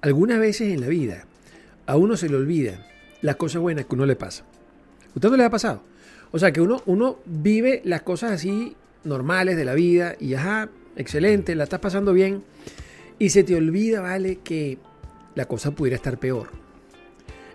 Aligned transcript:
algunas 0.00 0.38
veces 0.38 0.72
en 0.72 0.80
la 0.80 0.88
vida 0.88 1.24
a 1.86 1.96
uno 1.96 2.16
se 2.16 2.28
le 2.28 2.36
olvida 2.36 2.86
las 3.22 3.36
cosas 3.36 3.60
buenas 3.60 3.86
que 3.86 3.94
uno 3.94 4.06
le 4.06 4.16
pasa. 4.16 4.44
¿Usted 5.14 5.30
no 5.30 5.36
le 5.36 5.44
ha 5.44 5.50
pasado? 5.50 5.82
O 6.30 6.38
sea, 6.38 6.52
que 6.52 6.60
uno, 6.60 6.82
uno 6.86 7.18
vive 7.24 7.80
las 7.84 8.02
cosas 8.02 8.32
así 8.32 8.76
normales 9.04 9.56
de 9.56 9.64
la 9.64 9.74
vida 9.74 10.14
y 10.20 10.34
ajá, 10.34 10.68
excelente, 10.96 11.54
la 11.54 11.64
estás 11.64 11.80
pasando 11.80 12.12
bien 12.12 12.44
y 13.18 13.30
se 13.30 13.42
te 13.44 13.56
olvida, 13.56 14.00
vale, 14.00 14.38
que 14.38 14.78
la 15.34 15.46
cosa 15.46 15.70
pudiera 15.70 15.96
estar 15.96 16.18
peor. 16.18 16.48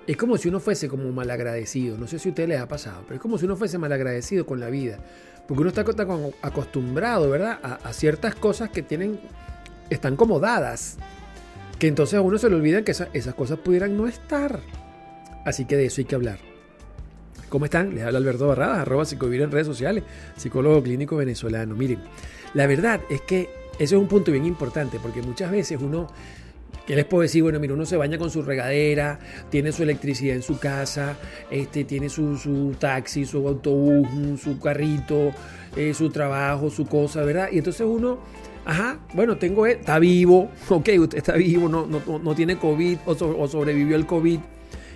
Es 0.05 0.17
como 0.17 0.37
si 0.37 0.49
uno 0.49 0.59
fuese 0.59 0.89
como 0.89 1.11
malagradecido, 1.11 1.97
no 1.97 2.07
sé 2.07 2.19
si 2.19 2.29
a 2.29 2.31
usted 2.31 2.47
le 2.47 2.57
ha 2.57 2.67
pasado, 2.67 3.03
pero 3.03 3.15
es 3.15 3.21
como 3.21 3.37
si 3.37 3.45
uno 3.45 3.55
fuese 3.55 3.77
malagradecido 3.77 4.45
con 4.45 4.59
la 4.59 4.69
vida, 4.69 4.99
porque 5.47 5.61
uno 5.61 5.69
está, 5.69 5.85
acostumbrado, 6.41 7.29
¿verdad?, 7.29 7.59
a, 7.61 7.93
ciertas 7.93 8.35
cosas 8.35 8.69
que 8.69 8.81
tienen, 8.81 9.19
están 9.89 10.17
como 10.17 10.39
dadas, 10.39 10.97
que 11.83 11.89
entonces 11.89 12.17
a 12.17 12.21
uno 12.21 12.37
se 12.37 12.49
le 12.49 12.55
olvida 12.55 12.85
que 12.85 12.91
esas 12.93 13.35
cosas 13.35 13.59
pudieran 13.59 13.97
no 13.97 14.07
estar. 14.07 14.61
Así 15.43 15.65
que 15.65 15.75
de 15.75 15.87
eso 15.87 15.99
hay 15.99 16.05
que 16.05 16.15
hablar. 16.15 16.39
¿Cómo 17.49 17.65
están? 17.65 17.93
Les 17.93 18.05
habla 18.05 18.19
Alberto 18.19 18.47
Barradas, 18.47 18.79
arroba 18.79 19.03
psicovir 19.03 19.41
en 19.41 19.51
redes 19.51 19.67
sociales, 19.67 20.05
psicólogo 20.37 20.81
clínico 20.81 21.17
venezolano. 21.17 21.75
Miren, 21.75 21.99
la 22.53 22.67
verdad 22.67 23.01
es 23.09 23.19
que 23.19 23.49
ese 23.73 23.95
es 23.95 24.01
un 24.01 24.07
punto 24.07 24.31
bien 24.31 24.45
importante, 24.45 24.97
porque 24.97 25.21
muchas 25.21 25.51
veces 25.51 25.77
uno, 25.81 26.07
¿qué 26.85 26.95
les 26.95 27.05
puedo 27.05 27.21
decir? 27.21 27.43
Bueno, 27.43 27.59
mira, 27.59 27.73
uno 27.73 27.85
se 27.85 27.97
baña 27.97 28.17
con 28.17 28.29
su 28.29 28.41
regadera, 28.41 29.19
tiene 29.49 29.71
su 29.71 29.83
electricidad 29.83 30.35
en 30.35 30.41
su 30.41 30.59
casa, 30.59 31.17
este, 31.49 31.83
tiene 31.83 32.09
su, 32.09 32.75
taxi, 32.79 33.25
su 33.25 33.47
autobús, 33.47 34.41
su 34.41 34.59
carrito, 34.59 35.31
eh, 35.75 35.93
su 35.93 36.09
trabajo, 36.09 36.69
su 36.69 36.85
cosa, 36.85 37.23
¿verdad? 37.23 37.49
Y 37.51 37.57
entonces 37.57 37.85
uno, 37.87 38.19
ajá, 38.65 38.99
bueno, 39.13 39.37
tengo, 39.37 39.65
e, 39.65 39.73
está 39.73 39.99
vivo, 39.99 40.49
ok, 40.69 40.89
usted 40.99 41.17
está 41.17 41.33
vivo, 41.33 41.69
no, 41.69 41.87
no, 41.87 42.35
tiene 42.35 42.57
COVID 42.57 42.97
o, 43.05 43.11
o 43.11 43.47
sobrevivió 43.47 43.95
al 43.95 44.05
COVID, 44.05 44.39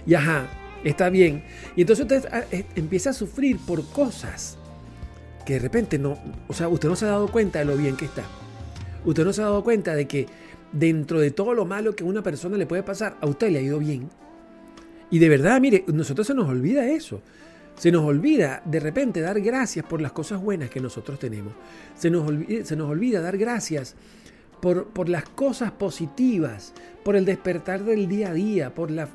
y 0.06 0.14
ajá, 0.14 0.48
está 0.84 1.10
bien. 1.10 1.44
Y 1.76 1.82
entonces 1.82 2.04
usted 2.04 2.26
ah, 2.32 2.44
eh, 2.52 2.66
empieza 2.76 3.12
a 3.12 3.14
sufrir 3.14 3.58
por 3.60 3.86
cosas 3.90 4.58
que 5.46 5.54
de 5.54 5.60
repente 5.60 5.98
no, 5.98 6.18
o 6.48 6.54
sea, 6.54 6.68
usted 6.68 6.90
no 6.90 6.96
se 6.96 7.06
ha 7.06 7.10
dado 7.10 7.30
cuenta 7.30 7.60
de 7.60 7.66
lo 7.66 7.78
bien 7.78 7.96
que 7.96 8.06
está. 8.06 8.24
Usted 9.06 9.24
no 9.24 9.32
se 9.32 9.42
ha 9.42 9.46
dado 9.46 9.64
cuenta 9.64 9.96
de 9.96 10.06
que 10.06 10.28
dentro 10.78 11.20
de 11.20 11.32
todo 11.32 11.54
lo 11.54 11.66
malo 11.66 11.96
que 11.96 12.04
una 12.04 12.22
persona 12.22 12.58
le 12.58 12.66
puede 12.66 12.84
pasar, 12.84 13.18
a 13.22 13.28
usted 13.28 13.52
le 13.52 13.60
ha 13.60 13.62
ido 13.62 13.80
bien. 13.80 14.10
Y 15.10 15.20
de 15.20 15.30
verdad, 15.30 15.60
mire, 15.62 15.86
nosotros 15.88 16.28
se 16.28 16.34
nos 16.34 16.48
olvida 16.50 16.88
eso. 16.88 17.22
Se 17.76 17.92
nos 17.92 18.04
olvida 18.04 18.62
de 18.66 18.80
repente 18.80 19.22
dar 19.22 19.40
gracias 19.40 19.86
por 19.86 20.02
las 20.02 20.12
cosas 20.12 20.42
buenas 20.42 20.70
que 20.70 20.80
nosotros 20.80 21.20
tenemos. 21.20 21.54
Se 21.96 22.10
nos 22.10 22.28
olvida, 22.28 22.66
se 22.66 22.76
nos 22.76 22.90
olvida 22.90 23.22
dar 23.22 23.38
gracias 23.38 23.96
por, 24.62 25.10
las 25.10 25.24
cosas 25.30 25.72
positivas, 25.72 26.74
por 27.04 27.16
el 27.16 27.26
despertar 27.26 27.84
del 27.84 28.08
día 28.08 28.30
a 28.30 28.34
día, 28.34 28.74
por 28.74 28.90
la, 28.92 29.08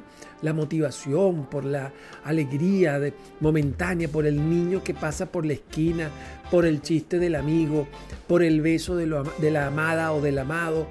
motivación, 0.55 1.46
por 1.46 1.64
la 1.64 1.92
alegría 2.24 3.00
momentánea, 3.40 4.08
por 4.08 4.27
el 4.27 4.48
niño 4.48 4.83
que 4.83 4.94
pasa 4.94 5.27
por 5.27 5.44
la 5.44 5.55
esquina, 5.55 6.10
por 6.50 6.64
el 6.64 6.80
chiste 6.80 7.18
del 7.18 7.34
amigo, 7.34 7.88
por 8.28 8.42
el 8.42 8.60
beso 8.60 8.96
de, 8.96 9.06
la 9.06 9.66
amada 9.66 10.12
o 10.12 10.20
del 10.20 10.38
amado, 10.38 10.86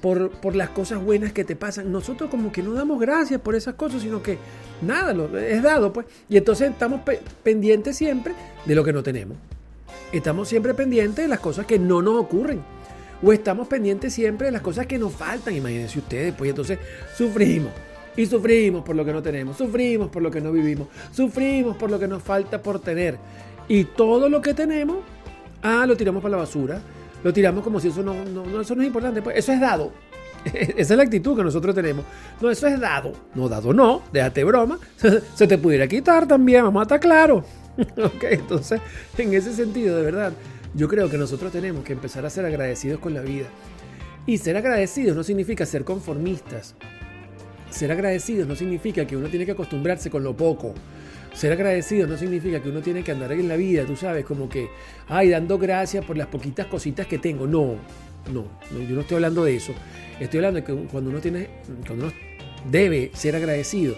por, 0.00 0.30
por, 0.30 0.54
las 0.54 0.70
cosas 0.70 1.02
buenas 1.02 1.32
que 1.32 1.44
te 1.44 1.56
pasan. 1.56 1.90
Nosotros 1.90 2.30
como 2.30 2.52
que 2.52 2.62
no 2.62 2.72
damos 2.72 3.00
gracias 3.00 3.40
por 3.40 3.54
esas 3.54 3.74
cosas, 3.74 4.02
sino 4.02 4.22
que 4.22 4.38
nada, 4.82 5.12
lo, 5.12 5.36
es 5.38 5.62
dado 5.62 5.92
pues. 5.92 6.06
Y 6.28 6.36
entonces 6.36 6.70
estamos 6.70 7.00
pendientes 7.42 7.96
siempre 7.96 8.34
de 8.64 8.74
lo 8.74 8.84
que 8.84 8.92
no 8.92 9.02
tenemos. 9.02 9.36
Estamos 10.12 10.48
siempre 10.48 10.74
pendientes 10.74 11.24
de 11.24 11.28
las 11.28 11.40
cosas 11.40 11.66
que 11.66 11.78
no 11.78 12.02
nos 12.02 12.20
ocurren 12.20 12.62
o 13.22 13.32
estamos 13.32 13.66
pendientes 13.68 14.12
siempre 14.12 14.46
de 14.46 14.52
las 14.52 14.62
cosas 14.62 14.86
que 14.86 14.98
nos 14.98 15.12
faltan. 15.12 15.54
Imagínense 15.54 15.98
ustedes, 15.98 16.34
pues 16.34 16.50
entonces 16.50 16.78
sufrimos. 17.16 17.72
Y 18.16 18.24
sufrimos 18.24 18.82
por 18.82 18.96
lo 18.96 19.04
que 19.04 19.12
no 19.12 19.22
tenemos, 19.22 19.58
sufrimos 19.58 20.08
por 20.08 20.22
lo 20.22 20.30
que 20.30 20.40
no 20.40 20.50
vivimos, 20.50 20.88
sufrimos 21.12 21.76
por 21.76 21.90
lo 21.90 21.98
que 21.98 22.08
nos 22.08 22.22
falta 22.22 22.62
por 22.62 22.80
tener. 22.80 23.18
Y 23.68 23.84
todo 23.84 24.30
lo 24.30 24.40
que 24.40 24.54
tenemos, 24.54 24.98
ah, 25.62 25.84
lo 25.86 25.96
tiramos 25.98 26.22
para 26.22 26.32
la 26.32 26.38
basura, 26.38 26.80
lo 27.22 27.32
tiramos 27.32 27.64
como 27.64 27.80
si 27.80 27.88
eso 27.88 28.02
no, 28.02 28.14
eso 28.60 28.74
no 28.74 28.82
es 28.82 28.86
importante. 28.86 29.22
Pues 29.22 29.36
eso 29.36 29.52
es 29.52 29.60
dado. 29.60 29.92
Esa 30.44 30.94
es 30.94 30.96
la 30.96 31.02
actitud 31.02 31.36
que 31.36 31.42
nosotros 31.42 31.74
tenemos. 31.74 32.04
No, 32.40 32.50
eso 32.50 32.66
es 32.66 32.78
dado. 32.78 33.12
No, 33.34 33.48
dado 33.48 33.72
no, 33.72 34.02
déjate 34.12 34.44
broma. 34.44 34.78
Se 35.34 35.46
te 35.46 35.58
pudiera 35.58 35.88
quitar 35.88 36.26
también, 36.26 36.64
a 36.64 36.82
estar 36.82 37.00
claro. 37.00 37.44
ok, 37.78 38.24
entonces, 38.30 38.80
en 39.18 39.34
ese 39.34 39.52
sentido, 39.52 39.96
de 39.96 40.02
verdad, 40.02 40.32
yo 40.74 40.88
creo 40.88 41.10
que 41.10 41.18
nosotros 41.18 41.52
tenemos 41.52 41.84
que 41.84 41.92
empezar 41.92 42.24
a 42.24 42.30
ser 42.30 42.44
agradecidos 42.46 43.00
con 43.00 43.14
la 43.14 43.20
vida. 43.20 43.46
Y 44.26 44.38
ser 44.38 44.56
agradecidos 44.56 45.16
no 45.16 45.22
significa 45.22 45.66
ser 45.66 45.84
conformistas. 45.84 46.74
Ser 47.70 47.92
agradecidos 47.92 48.46
no 48.46 48.56
significa 48.56 49.06
que 49.06 49.16
uno 49.16 49.28
tiene 49.28 49.46
que 49.46 49.52
acostumbrarse 49.52 50.10
con 50.10 50.24
lo 50.24 50.36
poco. 50.36 50.74
Ser 51.36 51.52
agradecido 51.52 52.06
no 52.06 52.16
significa 52.16 52.62
que 52.62 52.70
uno 52.70 52.80
tiene 52.80 53.04
que 53.04 53.12
andar 53.12 53.30
en 53.30 53.46
la 53.46 53.56
vida, 53.56 53.84
tú 53.84 53.94
sabes, 53.94 54.24
como 54.24 54.48
que, 54.48 54.70
ay, 55.06 55.28
dando 55.28 55.58
gracias 55.58 56.02
por 56.02 56.16
las 56.16 56.28
poquitas 56.28 56.66
cositas 56.66 57.06
que 57.06 57.18
tengo. 57.18 57.46
No, 57.46 57.76
no, 58.32 58.46
yo 58.72 58.94
no 58.94 59.02
estoy 59.02 59.16
hablando 59.16 59.44
de 59.44 59.56
eso. 59.56 59.74
Estoy 60.18 60.38
hablando 60.38 60.60
de 60.60 60.64
que 60.64 60.88
cuando 60.90 61.10
uno 61.10 61.20
tiene, 61.20 61.50
cuando 61.86 62.06
uno 62.06 62.14
debe 62.70 63.10
ser 63.12 63.36
agradecido, 63.36 63.96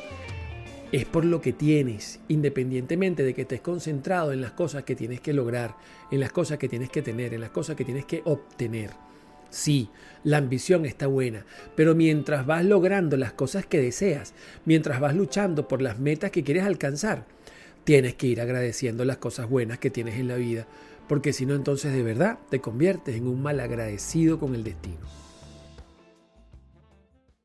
es 0.90 1.04
por 1.04 1.24
lo 1.24 1.40
que 1.40 1.52
tienes, 1.52 2.18
independientemente 2.26 3.22
de 3.22 3.34
que 3.34 3.42
estés 3.42 3.60
concentrado 3.60 4.32
en 4.32 4.40
las 4.40 4.50
cosas 4.50 4.82
que 4.82 4.96
tienes 4.96 5.20
que 5.20 5.32
lograr, 5.32 5.76
en 6.10 6.18
las 6.18 6.32
cosas 6.32 6.58
que 6.58 6.68
tienes 6.68 6.90
que 6.90 7.02
tener, 7.02 7.34
en 7.34 7.40
las 7.40 7.50
cosas 7.50 7.76
que 7.76 7.84
tienes 7.84 8.04
que 8.04 8.20
obtener. 8.24 8.90
Sí, 9.50 9.88
la 10.24 10.36
ambición 10.36 10.84
está 10.84 11.06
buena, 11.06 11.44
pero 11.74 11.94
mientras 11.94 12.44
vas 12.44 12.64
logrando 12.64 13.16
las 13.16 13.32
cosas 13.32 13.64
que 13.64 13.80
deseas, 13.80 14.34
mientras 14.64 15.00
vas 15.00 15.14
luchando 15.14 15.68
por 15.68 15.80
las 15.80 15.98
metas 15.98 16.30
que 16.30 16.44
quieres 16.44 16.64
alcanzar, 16.64 17.24
tienes 17.84 18.14
que 18.14 18.26
ir 18.26 18.40
agradeciendo 18.40 19.04
las 19.04 19.16
cosas 19.16 19.48
buenas 19.48 19.78
que 19.78 19.90
tienes 19.90 20.18
en 20.18 20.28
la 20.28 20.36
vida, 20.36 20.66
porque 21.08 21.32
si 21.32 21.46
no 21.46 21.54
entonces 21.54 21.92
de 21.92 22.02
verdad 22.02 22.38
te 22.50 22.60
conviertes 22.60 23.16
en 23.16 23.26
un 23.26 23.42
mal 23.42 23.60
agradecido 23.60 24.38
con 24.38 24.54
el 24.54 24.64
destino. 24.64 25.27